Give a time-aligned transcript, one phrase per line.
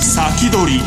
[0.00, 0.80] 先取り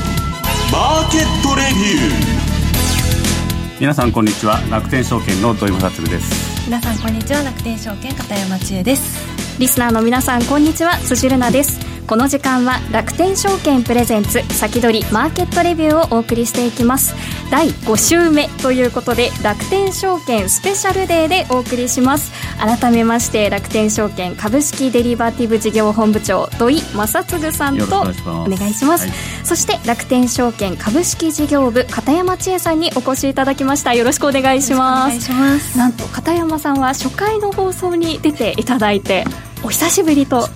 [0.70, 3.80] マーケットレビュー。
[3.80, 4.60] 皆さんこんにちは。
[4.70, 6.66] 楽天証券の土井正嗣です。
[6.66, 7.42] 皆さんこんにちは。
[7.44, 9.18] 楽天証券片山千恵です。
[9.58, 10.98] リスナーの皆さんこんにちは。
[10.98, 17.14] 辻るなですこの時間は楽天証券プレゼンツ先取りマーケットレビューをお送りしていきます。
[17.52, 22.32] 第5週目ということで楽天証券スペシャルデーでお送りします。
[22.60, 33.94] 改めまして楽天証券株式デリバティブ事業本部長土井正嗣さんとお願いします、はい、そして楽天証券株式事業部片山千恵さんにお越しいただきました。
[33.94, 35.78] よろしくお願いします。
[35.78, 39.26] なんと片山さんは初回の放送に出ていただいて
[39.64, 40.48] お久しぶりと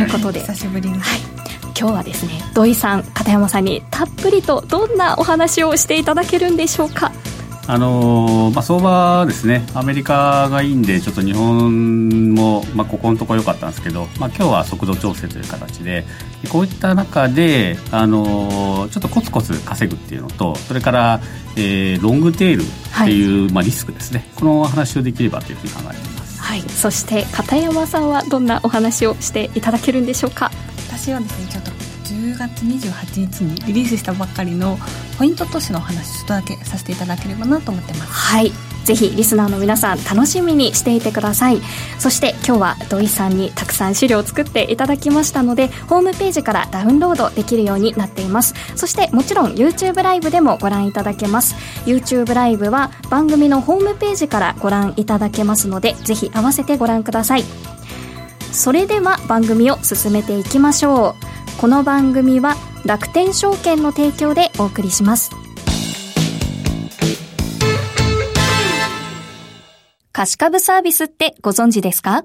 [0.00, 1.20] いうことで、久しぶりに、はい。
[1.78, 7.12] 今日はですね土井さん片山さんにたっぷりとどんなお話をしていただけるんでしょうか？
[7.68, 16.06] あのー、まあ、相場ですね、アメリカがいいんで、ちょっと日本も、まあ、ここのところ良かったんですけど、まあ、今日は速度調整という形で、
[16.48, 21.20] こういった中で、あのー、ちょっとコツコツ稼ぐっていうのと、それから、
[21.56, 22.64] えー、ロングテールっ
[23.04, 26.15] ていう、はい、まあ、リスクですね、この話をできればというふうに考えています。
[26.56, 30.50] はい、そして片山さんはどんなお話をしていただけるんでしょうか？
[30.88, 34.78] 私はですねちょっと10月28日にリリースしたばっかりの
[35.18, 38.12] ポイント投資のお話ちょっとだけさせていただければなと思ってます。
[38.12, 38.52] はい
[38.86, 41.60] ぜひリスナーの皆さん楽しみにしていてください。
[41.98, 48.54] そして今日は土井さんにたくさん資料を作っていただきましたのでホームページからダウンロードできるようになっています。
[48.76, 51.56] そしてもちろん YouTube ライブでもご覧いただけます。
[51.84, 57.44] YouTube ライブは番組のホームページからご覧いただけますのでぜひ合わせてご覧ください。
[58.52, 61.16] それでは番組を進めていきましょ
[61.56, 61.60] う。
[61.60, 65.45] この番組は楽天証券の提供でお送りします。
[70.16, 72.24] 貸株サービスってご存知ですか？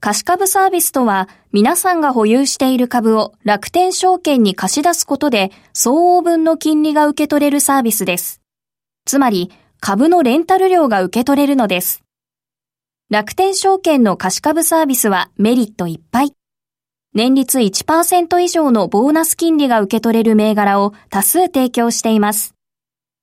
[0.00, 8.40] 貸株サービスとは皆さんが保有している株を楽天証券に貸し出すことで相応分の金利が受け取れるサービスです。
[9.06, 12.04] つまり株のレンタル料が受け取れるのです。
[13.10, 16.34] 楽天証券の貸し株サービスはメリットいっぱい。
[17.12, 22.54] 年率1%以上のボーナス金利が受け取れる銘柄を多数提供しています。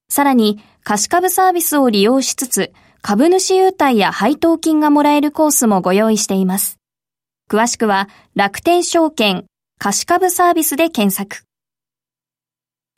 [0.09, 2.73] さらに、貸株サービスを利用しつつ、
[3.09, 6.77] 株主優待や配当金がもらえるコースもご用意しています。
[7.49, 9.45] 詳しくは、楽天証券
[9.79, 11.45] 貸株サービスで検索。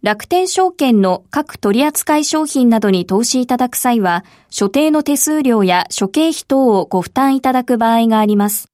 [0.02, 8.72] 楽天証券の各取扱商品などに投資いただく際は、所定の手数料や諸経費等をご負担いただく場合があります。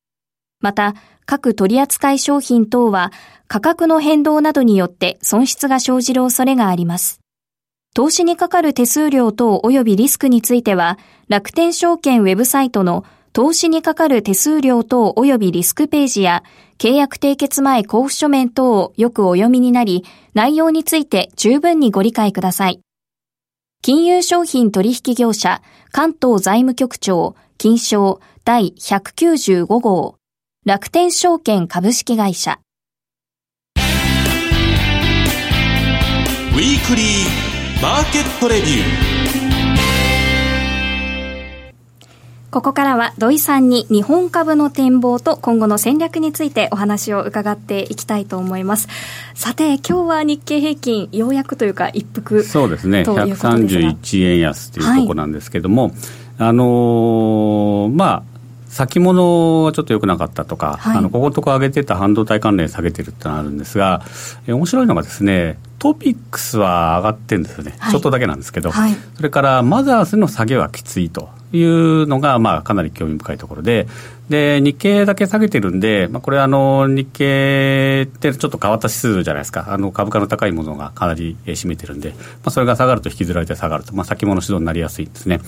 [0.62, 0.94] また、
[1.26, 3.12] 各取扱商品等は
[3.50, 7.25] 価格の変動などによって損失が生じる恐れがあります。
[7.96, 16.44] 投資にかかる手数料等及びリスクについては、楽天証券ウェブサイトの投資にかかる手数料等及びリスクページや
[16.78, 20.04] 契約締結前交付書面等をよくお読みになり、
[20.34, 22.82] 内容について十分にご理解ください。
[23.82, 25.62] 金融商品取引業者
[25.94, 30.18] 関東財務局長金賞第195号
[30.66, 32.60] 楽天証券株式会社
[33.78, 39.16] ウィークリーマーケットレビュー。
[42.50, 48.88] ここからは土井さんに日本株の展望と今後の戦略についてお話を伺っていきたいと思います。
[49.34, 55.94] さて、今日は日経平均、ようやくというか一服そうですね、131円安というところなんですけども、はい、
[56.40, 58.24] あのー、まあ、
[58.70, 64.02] 先物はちょっと良くなかったとか、はい、あのここのとこ上げてた半導体関連下げてるってのがあるんですが、
[64.48, 73.88] え面白いのがですね、トピックスは上がってるんですよね、はい、ちょっとだけなんですけど、はい、それからマザーズの下げはきついというのが、まあ、かなり興味深いところで、
[74.30, 82.16] で日経だけ下げてるんで、まあ、これあの、日経ってちょっと変わった指数じゃないですか、あの株価の高いものがかなり占めてるんで、ま
[82.46, 85.40] あ、それが下がると引きずられて下がると、まあ、先物指導になりやすいんですね。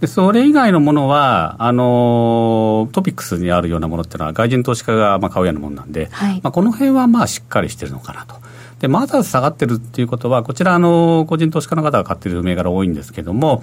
[0.00, 8.36] でそれ以外のものは、あのトピックスにあるようなものっていうのは、外人投資家がまあ買うようなものなんで、はい、まあ、この辺はまあしっかりしてるのかなと。
[8.80, 13.62] で、マザーズ下がってるっていうことは、こちら、あの、個人投資家の方が買ってる銘柄多いんですけども、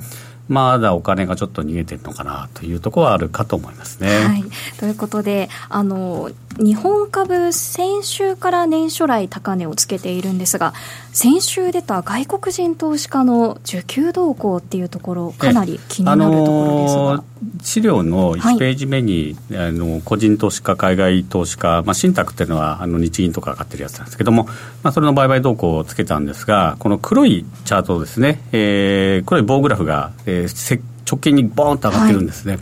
[0.50, 4.26] まだお金がちょっと逃げてるのかなというところはあるかと思いますね。
[4.26, 4.44] はい、
[4.78, 10.74] ということであの日本株、先週から年初来高値をつけているんですが、
[11.12, 17.24] 先週出た外国人投資家の需給動向っていうところ、かなり気になるところですが、あの
[17.64, 24.46] 資料の1ページ目に、はい、あの個人投資家、海外投資家、まあ、信託っていうのはあの日銀とかが買ってるやつなんですけども、
[24.84, 32.54] まあ、それの売買動向をつけたんですが、この黒いチャートですね、えー、黒い棒グラフが、えー、直近にボーンと上がってるんですね。
[32.54, 32.62] はい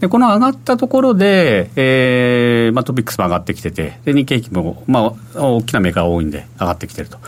[0.00, 7.18] でこの上がったところで、えーまあ、トピックスも上がってきてて、で日経平均も、まあ、大きなメーカー多いんで、上がってきてると。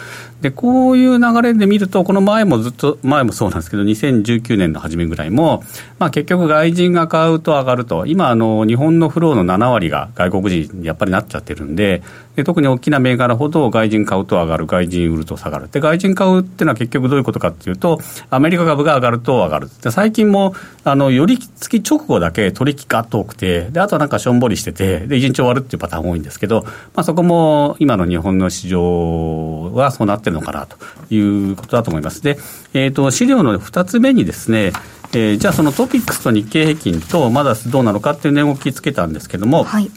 [0.43, 5.63] でこういう流れで見ると、この前もずっと、前もそうなんですけど、2019年の初めぐらいも、
[5.99, 12.03] まあ、結局、外人が買うと上がると、今あの、日本のフローの7割が外国人にやっぱりなっちゃってるんで、
[12.37, 15.69] で特に大きな銘柄ほど外人買うと上がる、外人売ると下がる。
[15.69, 18.01] で外人買うっていうのは結局どういうことかっていうと、
[18.31, 19.69] アメリカ株が上がると上がる。
[19.83, 20.55] で最近も
[20.85, 26.71] あの寄り付き直後だけ取引がっと多くて、であとはなんかしょんぼりしてて、で1日終わるっていうパターン多いんですけど、ま
[27.03, 30.77] あ、そこも今の日本の市場はそうなってるのかなと
[31.13, 31.19] い
[31.53, 32.23] うことだと思います。
[32.23, 32.39] で、
[32.73, 34.73] えーと、資料の2つ目にですね、
[35.13, 39.91] えー、じゃあそのトピックスと日経平均とまだどうなのかっていう値動きつけたんですけども、はい、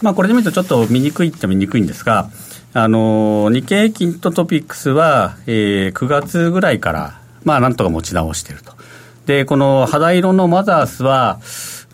[0.00, 2.30] まあ、これで見るとちょっと見にくいって見にくいんですが、
[2.74, 8.72] あの日経平均とトピックスは、えー、9月ぐらいから、まあ、なんとか持ち直していると。
[9.26, 11.40] で、この肌色のマザースは、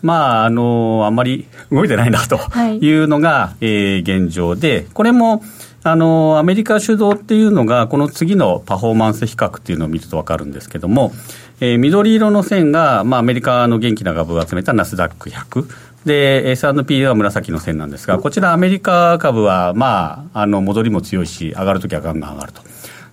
[0.01, 2.39] まあ、あのあんまり動いてないなと
[2.81, 5.43] いうのが、はい、えー、現状で、これも、
[5.83, 11.13] あのアメリカ主導っていうのが、この次のパフォーマンス比較っていうのを見ると分かるんですけども、
[11.61, 15.67] えー、緑色の線が、まあ、アメリカの元気な株を集めたナスダック100。
[16.05, 22.61] で、S&P は紫の線なんですが、こちらアメリカ株は、まあ、あの、戻りも強いし、上がるときはガンガン上がると。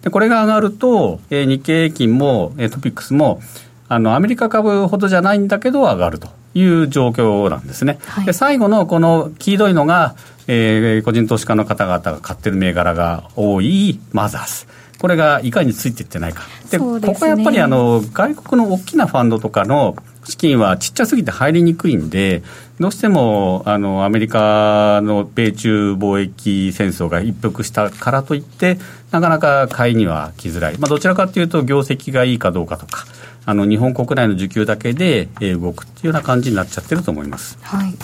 [0.02, 3.40] で、これが上がると、えー、日経平均も、えー、トピックスも、
[3.88, 7.98] あの、アメリカ株ほどじゃないんだけど上がるという状況なんですね。
[8.06, 10.16] はい、で、最後のこの黄色いのが、
[10.48, 14.66] えー、個人投資家の方々が買ってる銘柄が多いマザーズ。
[14.98, 16.44] これがいかについていってないか。
[16.70, 22.42] で、ね、ここはやっぱりあの、外国の大きなファンドとかの資金はちっちゃすぎて入りにくいんで、
[22.80, 28.78] どうしてもあのアメリカの米中貿易戦争が一服したからといって、
[29.10, 33.04] なかなか買いには来づらい、まあ、どちらかというと、業績がいいかどうかとか、
[33.46, 37.56] あの日本国内の需給だけで動くっていうような感じになっちゃってると思います。
[37.62, 37.94] はい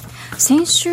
[0.42, 0.90] 先週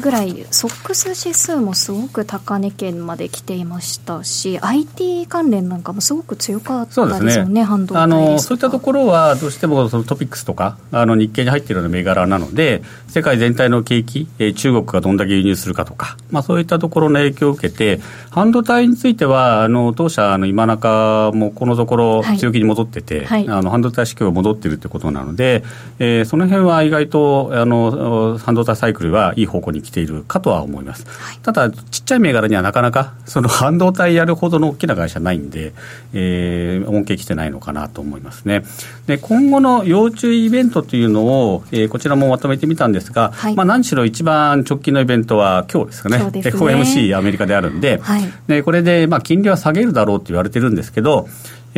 [0.00, 7.64] ぐらい、ソックス指数もすごく高値圏まで来ていましたし、IT 関連なんかもすごく強かったですよね、ね。
[7.64, 18.00] 半導体あのそういったところは、どうしてもそのトピックスとか、あの日経に入っているような銘柄なので、世界全体の景気、えー、中国がどんだけ輸入するかとか、まあ、そういったところの影響を受けて、
[18.30, 25.62] 半導体については、あの当社の今中もこのところ、強気に戻ってて、はい、あの半導体市況が戻っているということなので、
[25.98, 31.04] えー、その辺は意外とあの半導体サイクルはいい方向に来ているかとは思います。
[31.08, 35.72] はい、ただ、ちっちゃい銘柄にはなかなか、その 半導体やるほどの大きな会社ないんで、
[36.14, 38.62] えー、恩恵来てないのかなと思いますね。
[39.08, 46.18] で、今後の要注意イベントというのを、えー、こちらもまとめてみたんですが、はい、まあ何しろ一番直近のイベントは今日ですかね。
[46.18, 51.28] ね FOMC アメリカであるんで、はい、でこれで、まあ金利は下げるだろうと言われてるんですけど、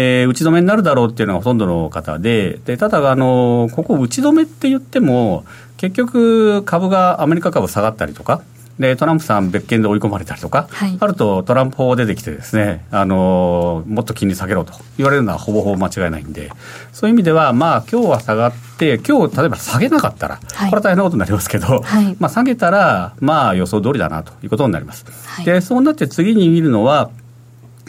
[0.01, 5.45] えー、打ち止めになるだろうっていうのがほとんどの方で、でただあの、ここ、打ち止めって言っても、
[5.77, 8.43] 結局、株が、アメリカ株下がったりとか、
[8.79, 16.53] でトランプさん別件で追い込まれたりとか、はい、あるとトランプ法出てきてですね、あのもっと金利下げろと言われるのはほぼほぼ間違いないんで、
[16.93, 25.05] そういう意味では、まあ今日は下がって、今日例えば下げなかったら、はい、これは大変なことになりますけど、はい、まあ下げたら、まあ予想通りだなということになります。
[25.45, 27.11] で、そうなって次に見るのは、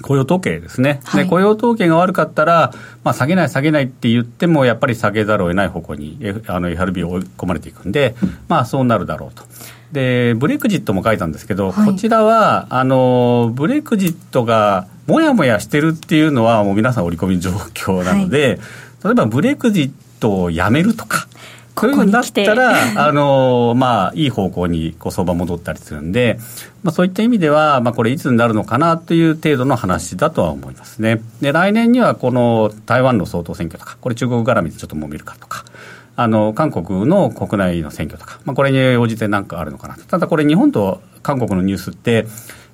[0.02, 8.16] 雇用統計ですね、はい、で雇用統計が悪かったら、まあ、下げない、下げないって言っても、やっぱり下げざるを得ない方向に、F、あの FRB を追い込まれていくんで、
[8.48, 9.44] まあ、そうなるだろうと。
[9.92, 18.58] で、ブレクジットも書いたんですけど、はい、こちらは、あの、ブレクジットがもやもやしてるっていうのは、もう皆さん織り込み状況なので、はい、
[19.06, 21.28] 例えばブレクジットをやめるとか、
[21.80, 26.38] こういうふうになったら、あのまあ、いい方向にこう相場戻ったりするんで、
[26.84, 31.22] まあ、そういった意味では、まあ、これいつになるのかなという程度の話だとは思いますね。
[31.42, 35.64] で、来年にはこの台湾の総統選挙とか、これ中国絡みでちょっと揉めるかとか、
[36.16, 42.26] あの、韓国の国内の選挙とか、まあ、これに応じて何かあるのかなただこれ日本と韓国のニュースって、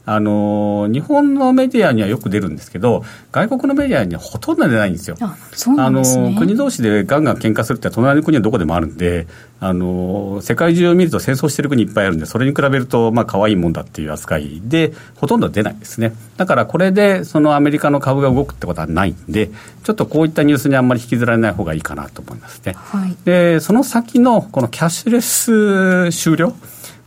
[0.06, 5.18] あの日本のメディアにはよく出るんですけど、外国のメディアにはほとんど出ないんですよ。
[5.20, 5.36] あ
[5.90, 9.28] ね、国同士でガンガン喧嘩するって隣の国はどこでもあるんで、
[9.60, 16.14] あの世界中を見ると戦争してる国いっぱいあるんで、それに比べると、まあ可愛いもんだっていう扱いで、ほとんど出ないですね。
[16.38, 19.50] だからこれで、そのアメリカの株が動くってことはないんで、
[19.84, 22.74] ちょっとこういったニュースにあんまり引きずられない方がいいかなと思いますね。
[22.76, 26.54] はい、で、その先のこのキャッシュレス終了。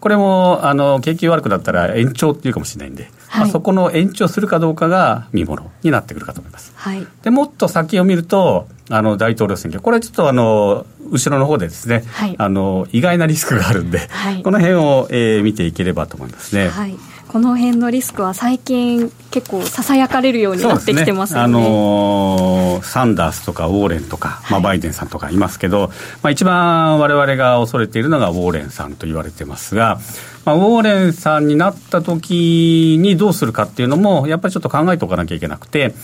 [0.00, 6.72] これもあの景気悪くなったら延長っていうかもしれないんで、はい、まあ、そこの延長するかどうかが見ものになってくるかと思います。
[6.76, 16.68] はい、でもっと先を見るとあの大統領選挙これちょっとあの後ろの方でですね、はい、あの意外なリスクがあるんで、はい、この辺を、えー、見ていければと思いますね。
[16.68, 16.96] はい
[17.28, 21.60] この辺のリスクは最近結構ささやかれるようになってきてますよね。
[21.60, 25.88] ねあののサンダースとかウォーレンとか、まあ、バイデンさんとかいますけど、
[26.23, 29.99] まあ、一番われわれが恐れているのがウォーレンさんと言われてますが、
[30.44, 35.94] まあ、ウォーレンさんになった時にどうするかっていうのも、やっぱりちょっと考えておかなきゃいけなくて、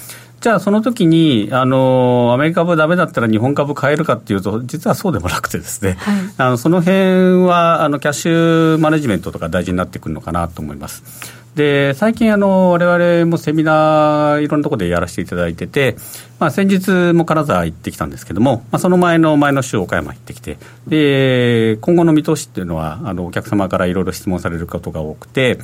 [0.44, 11.43] じゃあその時にあのアメリカ株だめだったら日本株買えるかっていうと実はそうでもなくてですね、はい、あのその辺はあのキャッシュマネジメントとか大事になってくるのかなと思います。
[11.54, 15.96] で最近あの我々もセミナーいろんなところでやらせていただいてて、
[16.40, 20.58] まあ、先日も金沢行ってきたんですけども、まあ、その前の前の週岡山行ってきて
[20.88, 25.58] で今後の見通しっていうのはあのお客様からいろいろ質問されることが多くて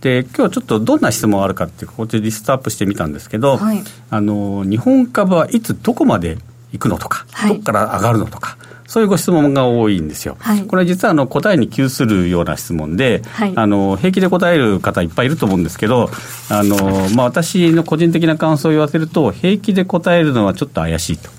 [0.00, 6.38] で今日ちょっとどんな質問あるかってこっちリストアップしてみたんですけど、はい、あの日本株はいつどこまで
[6.72, 8.56] 行くのとか、はい、どこから上がるのとか。
[8.86, 10.36] そういうご質問が多いんですよ。
[10.40, 16.10] はい、これ実はあの答えに窮するような質問で、はい、あの平気で答える方いっぱいいると思うんですけど、
[16.50, 16.76] あの
[17.14, 21.30] まあ私の個人的な感想を言わせると平気で答えるのはちょっと怪しいと。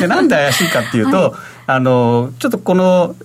[0.00, 1.32] で なんで怪しいかっていうと、はい、
[1.66, 3.16] あのちょっとこの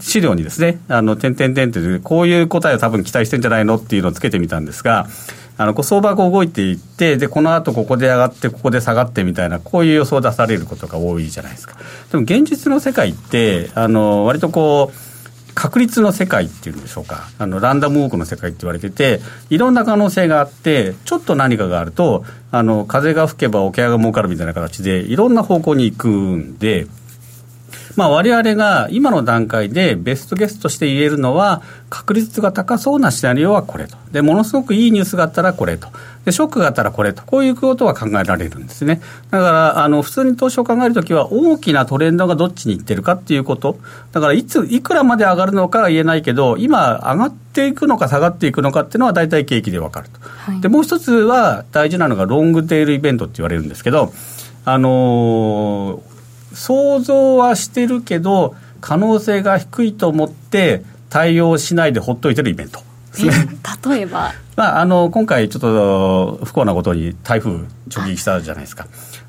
[0.00, 5.06] 資料にですね、あの、点々点って、こういう答えを多分期待してんじゃないのっていうのをつけてみたんですが、
[5.58, 11.76] あのこう、相場が動いていって、で、この後ここで上がって、ここで下がってみたいな、こういう予想を出されることが多いじゃないですか。
[12.10, 15.12] でも現実の世界って、あの、割とこう、
[15.54, 26.86] 確率の世界っていうんでしょうか、あのランダムウォークの世界って言われてて、いろんな可能性があって、ちょっと何かがあると、あの風が吹けば桶屋が儲かるみたいな形で、いろんな方向に行くんで、
[27.96, 33.96] まあ、我々が今の段階でベストゲストとして言えるのは、確率が高そうなシナリオはこれと。
[34.12, 35.88] で、ものすごくいいニュースがあったらこれと。
[36.24, 37.22] で、ショックがあったらこれと。
[37.24, 39.02] こういうことは考えられるんですね。
[39.30, 43.78] だから、あの、普通に投資を考えるときは、大きなトレンドがどっちに行ってるかっていうこと。
[44.12, 50.20] だから、いつ、いくらまで上がるのかは言えないけど、今、上がっていくのか下がっていくのかっていうのは大体景気でわかると。
[50.22, 54.12] はい、で、もう一つは大事なのがロングテールイベントって言われるんですけど、
[54.64, 56.11] あのー
[56.54, 62.80] 想像はしてるけど、可能性が低いと思って対応しないでほっといてるイベント
[63.90, 67.50] 例えば、 まあ、あの今回ちょっと不幸なことに台風
[67.94, 68.86] 直撃したじゃないですか。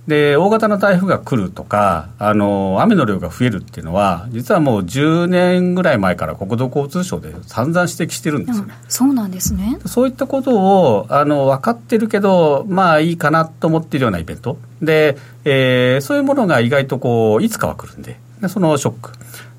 [0.07, 8.65] で大型の台風が来るとかあの雨の量が増えるっていうのは実はもう10年ぐらい前から国土交通省で散々指摘してるんですよ。
[8.65, 8.73] ね。
[8.89, 9.79] そうなんですね。
[9.85, 14.57] そういったことをあの分かってるけどまあいいかなと思っているようなイベント。
[14.81, 19.11] で、えー、そういうものが意外とこういつかは来るんででそのショック。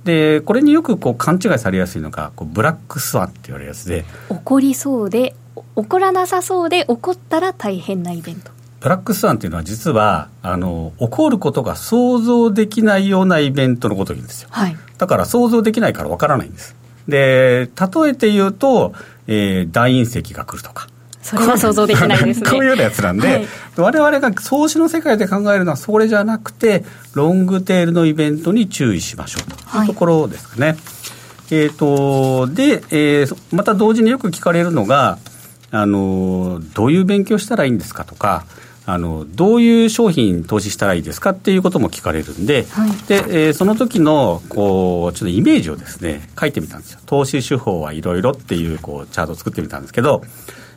[0.05, 4.05] でこれによくこう勘違いされやすいのがこうブラックスワンって言われるやつで。
[4.29, 5.35] 起こりそうで
[5.77, 8.54] 起こらなさそうで起こったら大変なイベント
[8.85, 16.77] ブラックスワンっていうのは実はあの起こることが想像できないようなイベントのことを言うんですよ、はい、だから想像できないからわからないんです。
[17.09, 18.93] で例えて言うと、
[19.27, 20.87] えー、大隕石が来るとか。
[21.23, 22.45] それは想像できないですね。
[22.53, 23.47] こういうようなやつなんで、はい、
[23.79, 29.79] 我々が投資の世界で考えるのはそれじゃなくてロングテールのイベントに注意しましょうと。
[29.81, 29.85] い。
[29.85, 30.77] うところですかね、はい、
[31.53, 35.17] えっ、ー、とで、えー、また同時によく聞かれるのが
[35.71, 38.45] あのどういう勉強したらいいんですかとか
[38.87, 47.01] あのどういう商品投資したらいいですかっていうことも聞かれるんで、はい、でえー、その時のこうちょっとイメージをですね書いてみたんですよ。
[47.07, 50.23] 投資手法はいろいろっていうこうチャートを作ってみたんですけど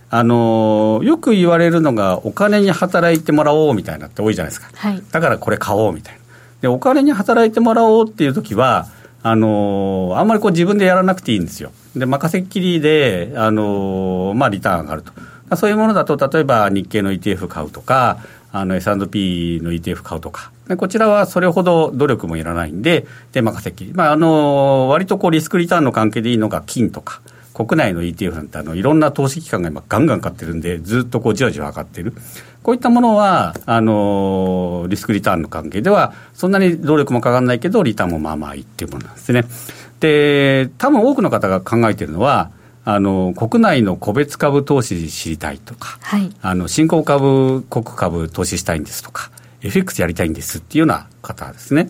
[0.10, 6.22] あのよく言われるのがお金に働いてもらおうみたいなって多いじゃないですか、はい、だからこれ買おうみたいな。
[6.62, 8.88] でお金に働いてもらおうっていう時は
[9.22, 11.72] あのあんまりこう自分でやらなくていいんですよ。
[11.96, 15.12] で任せっきりであのまあリターン上がると
[15.56, 18.18] そういうものだと、例えば日経の ETF 買うとか、
[18.52, 23.94] あの S&P の ETF 買うとか、こちらはそれほど努力もいらないんで、で、任せっきり。
[23.94, 27.22] まあ、あの、割とこうリスクリターンの関係でいいのが金とか、
[27.54, 32.14] 国内の ETF なんてあのいろんな投資機関が今ガンガン買ってるんで、ずっとこうじわじわ上がってる。
[32.62, 39.46] こういったものは、あの、リスクリターンの関係では、そんなに努力もかかんないけど、リターンもまあまあいいっていうものなんですね。
[40.00, 42.52] で、多分多くの方が考えてるのは、
[42.90, 49.30] あの国内の個別株投資知りたいとか、はい、あの新興株、国株投資したいんですとか、
[49.62, 51.90] FX やりたいんですっていうような方ですね。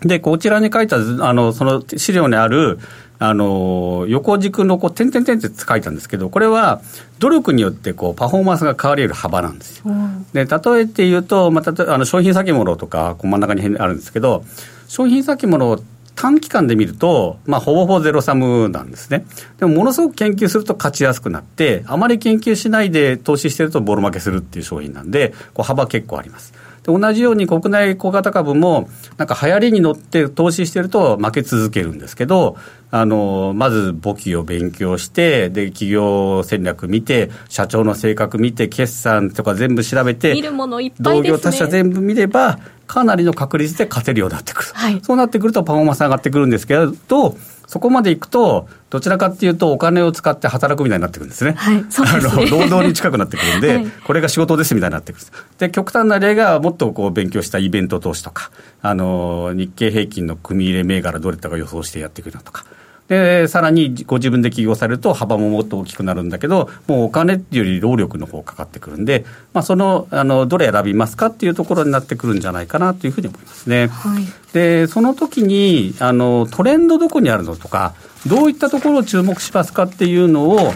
[0.00, 1.00] で、こちらに書いた、あ
[1.32, 2.80] の、その資料にある、
[3.20, 6.80] あの、横軸のこう、点々点って書いたんですけど、これは
[7.20, 9.84] 努力によってこう、パフォーマンスが変わり得る幅なんですよ。
[9.86, 14.44] うん、で、例えて言うと、まあ、あの商品先物とか、こう真ん中にあるんですけど、
[14.88, 15.80] 商品先物
[16.20, 19.24] 短期間で見ると、まあ、ほぼほぼゼロサムなんですね。
[19.58, 26.52] でも、ものすごく研究すると勝ちやすくなって、あまり研究しないで投資してるとボロ負けするっていう商品なんで、こう幅結構あります。
[26.92, 32.56] 同じように国内小型株も、なんか流行りに乗って投資してると負け続けるんですけど、
[32.90, 46.74] あのまず簿記を勉強してで企業戦略見て社長の性格見て決算とか全部調べて見るものいっぱい同業他社全部見ればかなりの確率で勝てるようになってくる、はい、そうなってくるとパフォーマンス上がってくるんですけ
[47.08, 47.36] ど
[47.68, 51.52] そこまでいくと、どちらかっていうと、お金を使って働くみたいになってくるんですね。
[51.52, 52.46] はい、そうですね。
[52.48, 55.26] 労働に近くなってくるんで、はい、これが仕事ですみたいになってくる。
[55.58, 62.64] で、極端な例が、もっとこう勉強したイベント投資とか、あの、日経平均の組入れ銘柄どれだか予想してやっていくのとか。
[63.08, 69.24] で、さらにご自分で起業されると幅ももっと大きくなるんだけど、もうお金っていうより労力の方かかってくるんで、
[69.54, 73.88] まあ、その、あの、どれ選びますかっていうところになってくるんじゃないかなというふうに思いますね。
[73.88, 77.94] はい、で、その時に、あの、トレンドどこにあるのとか、
[78.26, 80.72] どういったところを注目しますかっていうのを、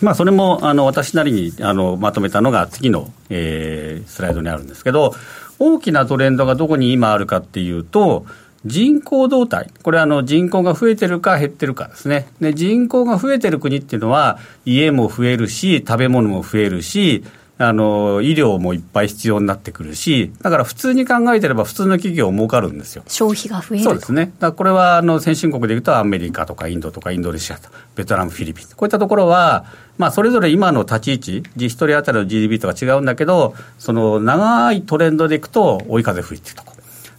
[0.00, 5.14] まあ、それもあの私なりにあのまとめたのが次の、えー、スライドにあるんですけど、
[5.58, 8.26] 大きなトレンドがどこに今あるかっていうと、
[8.64, 12.26] 人口動態、これはあの人口が増えてるか減ってるかですね。
[12.40, 17.24] で、人口が増えてる国っていうのは、家も増えるし、食べ物も増えるし、
[17.56, 23.04] あの医療もいっぱい必要になってくるし、だから普通に考えてれば、普通の企業儲かるんですよ。
[23.06, 24.32] 消費が増えるそうですね。
[24.40, 29.66] だこれはあの先進国でいうと、アメリカとかインドとかインドネシアと、ベトナム、フィリピン、こういったところは、
[29.98, 36.73] まあ、それぞれ今の立ち位置、一人当たりの GDP とか違うんだけど、その長いトレンドでいくと、追い風吹いてるとこ。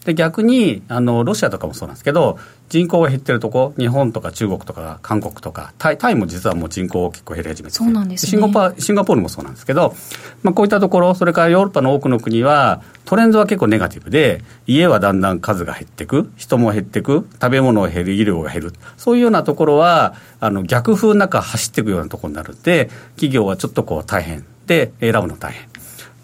[0.06, 2.38] で逆にあのロシアとかもそうなんですけど
[2.70, 9.96] 人口が減ってるとこ日本とか中国とか韓国とかタイタイも実はもう人口結構減り始めてそうなんです、ね、シンガポーシンガポールもそうなんですけど、
[10.44, 18.74] まあ、こういったところそれからヨーロッパの多くの国はトレンドは結構ネガティブで家はだんだん数が減っていく人も減っていく食べ物が減る医療が減る。
[18.98, 24.46] そういうようなところはあの逆風の中走っていくようなところになるんで企業はちょっとこう大変。
[24.66, 25.75] で選ぶの大変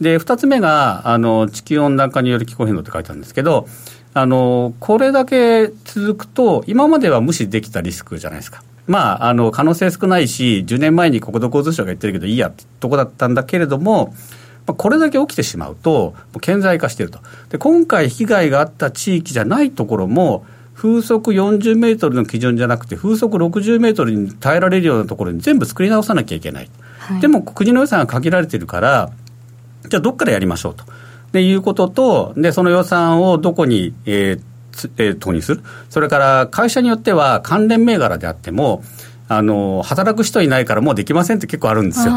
[0.01, 3.67] で、二つ目が、あの、地球温暖化による気候変動って書いてあるんですけど、
[4.13, 8.63] あの、これだけ続くと、今までは無視できたリスクじゃないですか。
[8.87, 14.13] まあ、あの、可能性少ないし、10年前に国土交通省が言ってるけどいいやってとこだったんだけれども、
[14.65, 17.19] これだけ起きてしまうと、顕在化していると。
[17.49, 26.69] で、今回被害があった地域じゃないところも、風速40メートルの基準じゃなくて、風速60メートルに耐えられるようなところに全部作り直さなきゃいけない。
[26.99, 29.11] はい、でも、国の予算が限られてるから、
[29.87, 30.85] じゃあどっからやりましょうと。
[31.31, 34.41] でいうことと、でその予算をどこに、えー
[34.97, 38.83] えー、投入する、それから会社によっては関連銘柄であっても、
[39.27, 42.13] あの働く人いないからもうできませんって結構あるんですよ。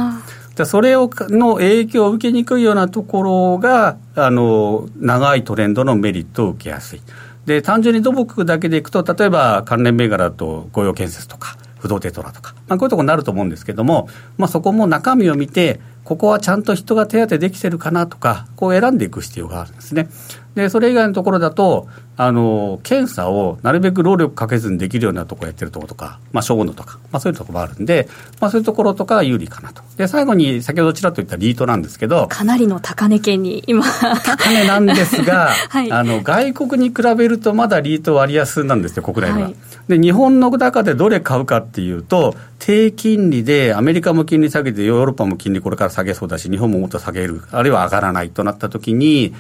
[0.57, 7.01] でそれをの影響を受けにくいようなところがあの長いトレンドのメリットを受けやすい。
[7.47, 20.09] で単純に土木だけでいくと例えば関連銘柄だと御用建設とか不動テトラとか、まあ、こういうところになると思うんですけども、まあ、そこも中身を見てここはちゃんと人が手当てできてるかなとか、こう選んでいく必要があるんですね。
[20.55, 28.09] で、それ以外のところだと、あの、検査をなるべく労力かけずにできるようなところやってるところとか、まあ、小温度とか、まあ、そういうところもあるんで、
[28.41, 29.83] まあ、そういうところとか有利かなと。
[29.97, 39.47] で、最後に、先ほどちらっと言ったリートなんですけど、かなりの高値圏に今高値なんですが、 はい、あの、外国に比べるとまだリート割安なんですよ、国内では。
[39.47, 39.57] はい、
[39.89, 49.35] で、日本の中でどれ買うかっていうと、低金利で、アメリカも金利下げて、ヨーロッパも金利これから下げそうだし、日本ももっと下げる、あるいは上がらないとなったときに、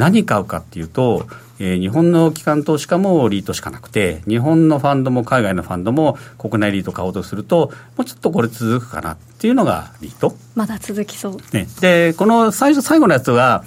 [0.00, 1.26] 何買うかっていうと、
[1.58, 10.34] えー、日本の機関投資家もリートしかなくて、日本のファンドも海外のファンドも国内リート買おうとすると、もうちょっとこれ続くかなっていうのがリート。
[10.54, 11.36] まだ続きそう。
[11.52, 13.62] ね、で、この最初、最後のやつは、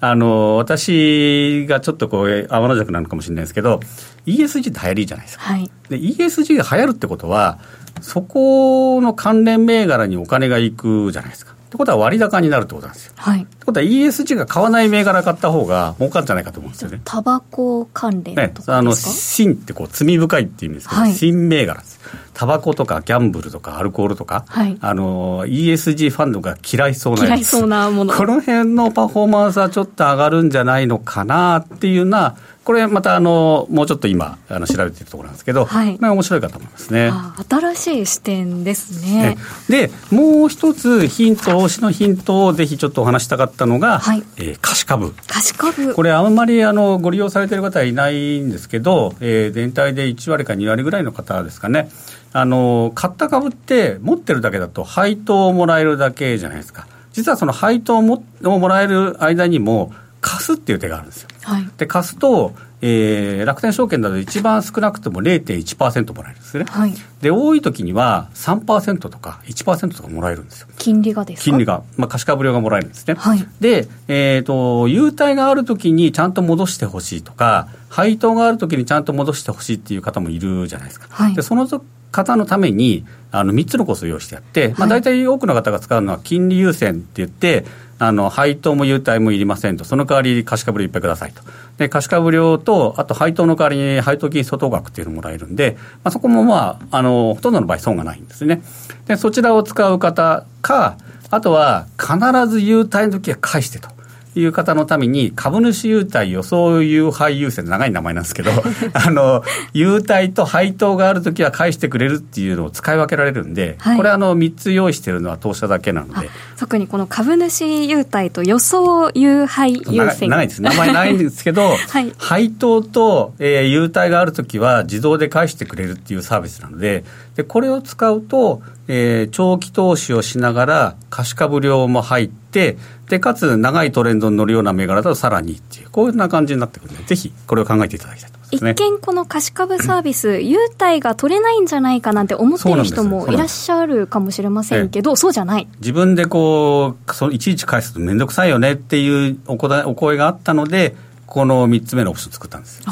[0.00, 3.80] あの、私がちょっとこう、天の弱なのかもしれないですけど、
[4.26, 5.44] ESG って流行りじゃないですか。
[5.44, 7.58] はい、で、ESG が流行るってことは、
[8.02, 11.57] そこの関連銘柄にお金がいくじゃないですか。
[11.68, 13.12] ってことは割高になるってことなんですよ。
[13.16, 13.42] はい。
[13.42, 17.02] ってことは ESG が買わない銘柄買った方が儲かるんじゃないかと思うんですよね。
[17.04, 22.00] タバコ関連ね、あの、新ってこう罪深いっていう意味ですけど、はい、新銘柄です。
[22.32, 28.14] タバコとかギャンブルとかアルコールとか、はい、あの、ESG ファンドが嫌いそうな嫌いそうなもの。
[28.14, 32.36] この辺のパフォーマンスはちょっと上がるんじゃないのかなっていうような、
[32.68, 37.10] これまたあのもうちょっと今あの調べているところなんですけど、はい、面白いかと思いますね。
[37.48, 39.38] 新しい視点ですね。
[39.70, 45.14] でもう一つヒント投資のヒントをぜひちょっとお話したかったのが、はい、えー、貸し株。
[45.26, 45.94] 貸し株。
[45.94, 51.88] これあんまりあのご利用されている方はいないんですけど、えー、全体で1割か2割ぐらいの方ですかね。
[52.34, 56.86] あの買った株って持ってるだけだと配当をもらえるだけじゃないですか。
[57.14, 61.28] 実はその配当をもをもらえる間にも貸すっていう手があるんですよ。
[61.48, 70.68] はい、で貸すと、えー、楽天証券だと一番少なくとも0.1%もらえるんですね、はい、で多い時には3%とか1%とかもらえるんですよ。
[70.76, 81.66] 金利がです金利が、まあ、貸し株料がもらえるんですね、はい、で、えーと、優待がある時にちゃんと戻してほしいとか配当がある時にちゃんと戻してほしいっていう方もいるじゃないですか、はい、でその
[82.10, 87.64] 方のためにあの3つのコースを用意してやって、まあ、大体多くの方が使うのは金利優先って言って
[87.98, 91.42] あの配当も優待もいりませんと、その代わり貸し株料いっぱいくださいと、
[91.78, 98.62] で貸し株料と、あと配当の代わりに配当金相当額っていうのをもらえるんで、まあ、そこもまああの、ほとんどの場合、損がないんですね。
[99.06, 100.96] でそちらを使う方か、
[101.30, 102.16] あとは必
[102.48, 103.97] ず優待の時は返してと。
[104.34, 108.50] いう方のために、株主優待予想優配優先長い名前なんですけど、
[108.92, 116.30] あの、優待と配当があるときは返してくれるっていうのを使い分けられるんで、はい、これあの、3つ用意してるのは当社だけなので。
[116.58, 120.28] 特にこの株主優待と予想優配優先。
[120.28, 120.62] 長いです。
[120.62, 127.04] 名前ないんですけど、 はい、配当と、えー、優待があるときは自動で返してくれるっていうサービスなので、
[127.38, 132.76] でこれを使うと、えー、長期投資をしながら貸し株料も入って
[133.08, 145.68] でかつ長いトレンドに乗るような銘柄だとさらにっていうこういうな感じになってくるのでぜひこれを考えていただきたいと一見この貸し株サービス、優待が取れないんじゃないかなんて思ってる人もいらっしゃるかもしれませんけど、そうじゃない。
[145.80, 150.96] 自分でこう、そいちいち返すと面倒くさいよねっていうお声があったので、
[151.26, 152.82] この3つ目のオプション作ったんです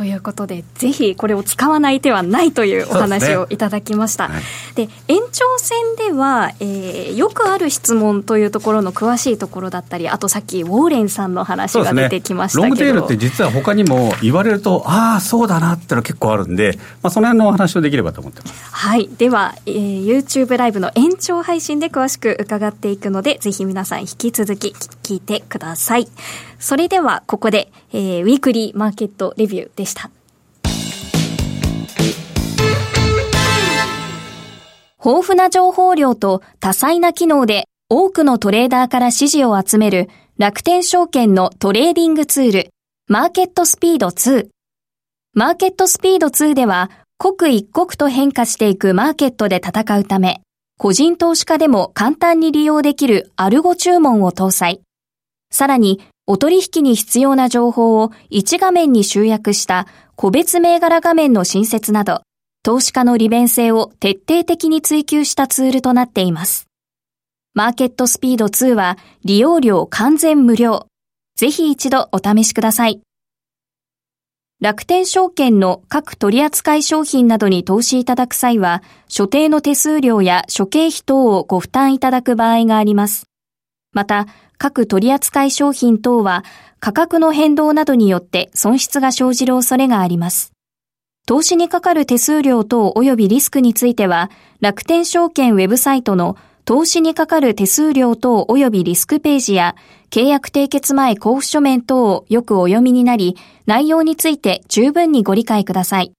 [0.00, 4.28] ということで、ぜひこれを使わない手はないというお話をいただきました。
[4.74, 18.70] で、ねはい、延長戦では、えー、よくある質問というところの詳しいところだったり、あとさっきウォーレンさんの話が出てきましたけど、ね、ロングテールって実は他にも言われると、ああ、そうだなってのは結構あるんで、まあ、その辺のお話をできればと思ってます。
[18.72, 19.06] はい。
[19.18, 26.08] では、えー、YouTube ライブの延長配信で詳しく伺っていくので、ぜひ皆さん引き続き聞いてください。
[26.60, 30.10] それでは、ここで、えー、ウィークリーマーケットレビューでした。
[35.02, 42.70] 豊富な情報量と多彩な機能で多くのトレーダーから支持を集める楽天証券のトレーディングツール、
[43.08, 44.48] マーケットスピード2。
[45.32, 50.42] マーケットスピード2では、刻一刻と変化していくマーケットで戦うため、
[50.78, 54.82] 個人投資家でも簡単に利用できるアルゴ注文を搭載。
[55.50, 62.22] さらに、お取引に必要な情報を1画面に集約した個別銘柄画面の新設など、
[62.62, 66.68] 投資家の利便性を徹底的に追求したツールとなっています。
[67.52, 70.86] マーケットスピード2は利用料完全無料。
[71.34, 73.00] ぜひ一度お試しください。
[74.60, 83.24] 楽天証券の各取扱商品などに投資いただく際は、所定の手数料や諸経費等をご負担いただく場合があります。
[83.92, 84.28] また、
[84.62, 86.44] 各取扱商品等は
[86.80, 90.52] 価格の変動などによって損失が生じる恐れがあります。
[91.26, 99.76] 投資にかかる手数料等及びリスクについては、楽天証券ウェブサイトの投資にかかる手数料等及びリスクページや、
[100.10, 106.12] 契約締結前交付書面等をよくお読みになり、内容について十分にご理解ください。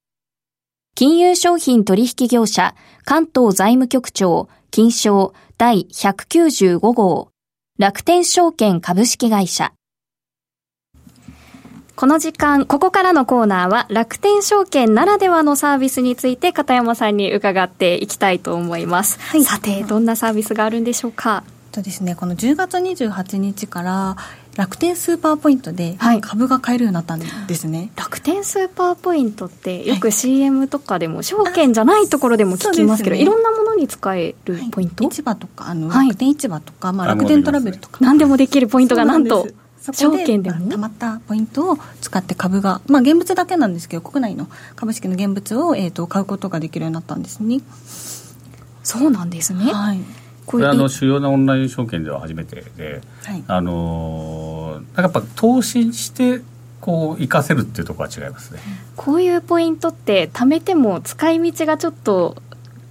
[0.95, 2.73] 金融商品取引業者、
[3.05, 7.30] 関東財務局長、金賞第195号、
[7.81, 9.73] 楽天証券株式会社。
[11.95, 19.19] この時間、ここからのコーナーは楽天証券ならではのサービスについて片山さんに伺っていきたいと思います。
[19.19, 21.43] はい、さて、どんなサービスがあるんでしょうか？
[21.71, 24.15] とですね、この10月28日から
[24.57, 37.99] 楽天スーパーポイントで株が買えるようになったんですね、はい、楽天スーパーポイントってよく CM とかでも証券じゃないところでも聞きますけど、ね、いろんなものに使えるポイント、はい、市場とかあの、楽天市場とか、まあ、楽天トラベルとか。
[38.01, 39.47] 何でもできるポイントがなんと
[39.93, 40.69] 証券でも？
[40.69, 47.61] たまったポイントを使って株が、まあ、現物だけなんですけど国内の株式の現物を、えーと、買うことができるようになったんですね。
[48.83, 49.99] そうなんですね、はい、
[50.45, 56.41] これあの主要なオンライン証券では初めてで、はい、あのやっぱ投資して
[56.81, 58.59] こう活かせるっていうところは違いますね。
[58.95, 62.41] こういうポイントって貯めても使い道がちょっと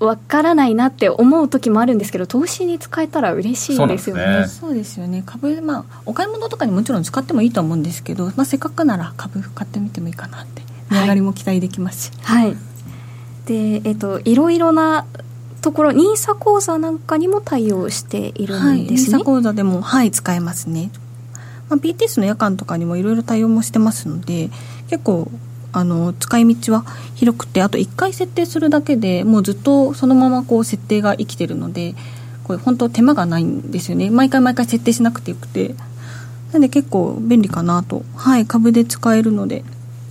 [0.01, 4.47] わからないなって思う時もあるんですけど投資に使えたら嬉しいですよね。
[4.49, 5.23] そうですよね。
[5.27, 12.13] 株、まあ、お買い物とかにもちろん使ってもいいと思うんですけど、まあ、せっかくなら株買ってみてもいいかなって値上がりも期待できますし。
[12.23, 12.57] はい、
[13.45, 15.05] でえっといろいろな
[15.61, 20.91] ところ NISA 口座なんかにも対応しているんですね、はい、NISA 口座でもはい使えますね、
[21.69, 24.51] まあ、BTS の夜間とかにもいろいろ対応もしてますので
[24.89, 25.31] 結構
[25.73, 31.95] あの使い道は広くてあと1回設定するだけでもうずっとそのままこう設定が生きてるので
[32.51, 34.11] これ本当手間がないんですよね。
[34.11, 35.77] 毎回毎回設定しなくてよくて。
[36.53, 38.03] なんで結構便利かなと。
[38.17, 39.63] はい株で使えるので。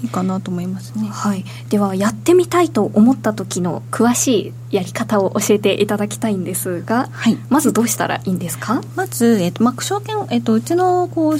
[0.01, 1.07] いいかなと思いますね。
[1.09, 8.81] はい、ではやってみたいと思った時の詳しいやり方を教えていただきたいんですが、はい、まずどうしたらいいんですか？
[8.95, 11.37] まず、えっとまあ、証券、えっと、うちのこう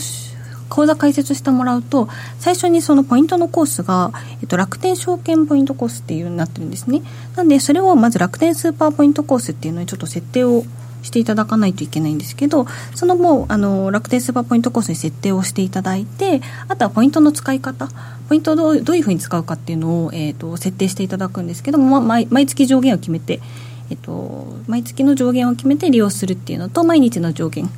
[0.70, 7.02] 口座開設してもらうと最初にそのポイントのコースが、えっと、楽天証券ポイントコースっていうようになってるんですね。
[7.36, 10.64] なんでそれをまず楽天スーパーポイントコースっていうのにちょっと設定を
[11.02, 17.90] していただかないといけないんですけどその後あの楽天スーパーポイントコースに設定をしていただいてあとはポイントの使い方
[18.28, 23.40] ポイントをどうどういうふうに使うかっていうのを、えーと、設定していただくんですけども、ま、毎毎月上限を決めて、
[23.90, 27.70] えーと、毎月の上限を決めて利用するっていうのと毎日の上限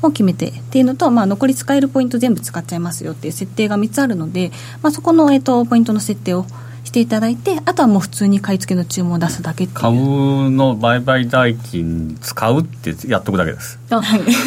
[0.00, 4.50] を決めてっていうのと、まあ、残り使えるポイント全部使っちゃいますよっていう設定が3つあるので、
[4.82, 6.46] まあ、そこの、えーとポイントの設定を
[6.88, 13.78] していただいてあとはもう普通に買い付けの注文を出すだけ株の売買代金使うってやっとくだけです。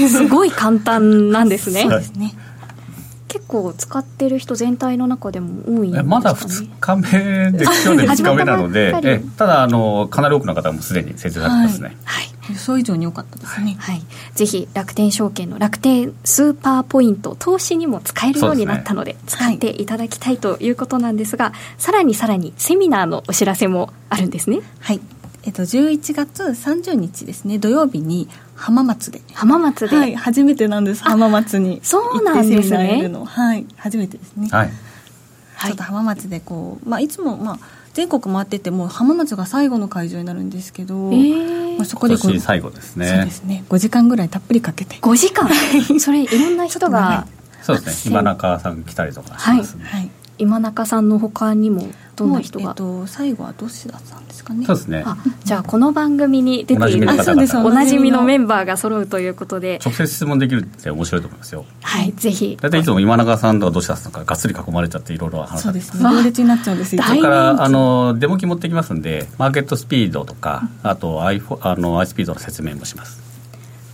[0.10, 1.82] すごい簡単なんですね。
[1.84, 2.34] そうですね。
[3.28, 14.02] 結構使ってる人全体の中でも多いんですか、ね、まだ2日目で今日で2日目なので えただあのかなり多くの方もすでに設定されてますね、はい、はい予想以上に多かったですね、はい、
[14.34, 24.62] ぜひ楽天証券の楽天スーパーポイント投資にも使えるようになったので、ね、使っていただきたいということなんですが、はい、さらにさらにセミナーのお知らせもあるんですね。
[24.80, 25.02] はい。
[25.44, 29.22] えっと、11月30日ですね土曜日に浜松で。
[29.34, 31.04] 浜松で、はい、初めてなんです。
[31.04, 33.10] 浜松にそうなんですね。
[33.26, 33.66] はい。
[33.76, 34.50] 初めてですね。
[34.52, 34.70] はい。
[35.68, 37.60] ちょっと浜松でこう、まあ、いつも、まあ、
[37.94, 43.08] 全国回ってても浜松が最後の会場になるんですけど、えー、まあ、そこで最後ですね。
[43.08, 43.64] そうですね。
[43.70, 44.96] 5時間ぐらいたっぷりかけて。
[44.98, 45.50] 5時間？
[46.00, 47.28] それいろんな人が
[47.62, 48.12] そうですね。
[48.12, 51.88] 今中さん来たりとかしますね、はい、はい、今中さんのほかにも
[52.22, 54.66] どんな人が、えっと、最後はどしださんですかね？
[54.66, 55.04] そうですね。
[55.44, 59.80] じゃあこの番組に出ているおなじみのメンバーが揃うということで。
[59.84, 61.66] 直接質問できるって面白いと思いますよ。
[61.82, 62.58] はいぜひ。
[62.62, 66.04] 大体いつも今永さんとかどしださんとかがっつり囲まれちゃっていろいろ話そうですね。
[66.04, 67.04] 行列になっちゃうんですよ。
[67.04, 73.22] それからあのデモ機持ってきますんでマーケットスピードとかあと i あの i スピードの説明もします。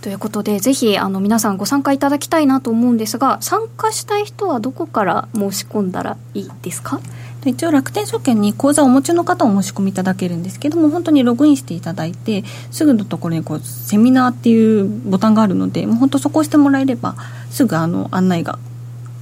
[0.00, 7.00] ということでぜひあの皆さんご参加いただきたいなと思うんですが参加したい人はどこから申し込んだらいいですか？
[7.44, 17.14] 一応楽天証券に口座をお持ちの方お申し込みいただけるんですけども本当にログインしていただいてすぐのところにこうセミナーっていうボタンがあるのでもう本当そこを押してもらえれば
[17.50, 18.58] すぐあの案内が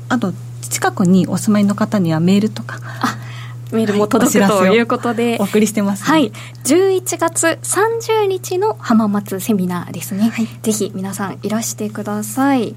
[0.09, 2.81] あと近くにお住まいの方にはメールとか
[3.72, 5.38] メールも届く、はい、ということで。
[5.40, 6.33] お送りしてます、ね、はい。
[6.64, 12.74] 11月30日の浜松セミナーですね、はい、ぜひ皆さんいらしてください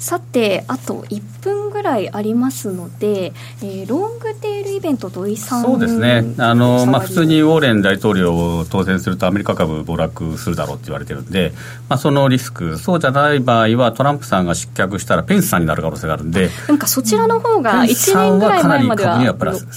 [0.00, 3.32] さてあと1分ぐらいありますので、
[3.62, 6.24] えー、ロングテールイベント土井さんそうですね。
[6.38, 11.52] あの、まあ、普通にウォーレン大統領を当選するとアメリカ株暴落するだろうって言われてるんで、
[11.88, 12.78] まあ、そのリスク。
[12.78, 16.48] そうじゃない場合はトランプさんが失脚したらペンスさんになる可能性があるんで。
[16.66, 19.18] なんかそちらの方が1年ぐらい前までは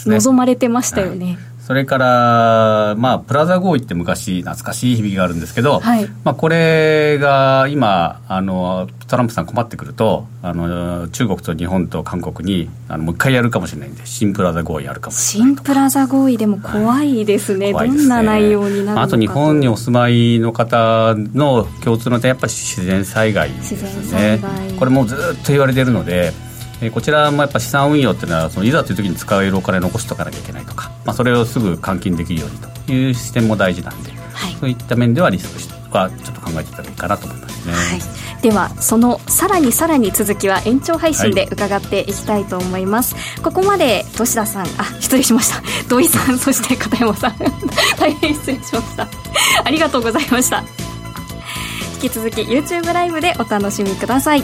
[0.06, 24.41] 望まれてましたよね、はいそれから、まあ、プラザ合意って昔、懐かしい響きがあるんですけど、はい、まあ、これが今あの、トランプさん困ってくると、あの中国と日本と韓国にあのもう一回やるかもしれないんで、新プラザ合意やるかもしれない新プラザ合意でも怖いですね、はい、どんな内容になるのかあと日本にお住まいの方の共通の点、やっぱり自然災害ですね、
[24.78, 26.34] これもずっと言われてるので。
[26.86, 35.48] えこちらもやっぱ資産運用っていうのはそのいざという時に使えるお金を残しとかなきゃいけないとか、まあ、それをすぐ換金できるようにという視点も大事なんで、はい、そういった面ではリス
[35.89, 45.62] クはちょっと考えていただいいかなと思いますね、はい、ではそのさらにさらに続きは延長配信で伺っていきたいと思います、はい、ここまで年田さんあ失礼しました。
[45.88, 47.36] 土井さんそして片山さん。
[48.00, 49.08] 大変失礼しました。
[49.63, 50.63] ありがとうございました。
[52.04, 54.43] 引き続き YouTube ライブでお楽しみください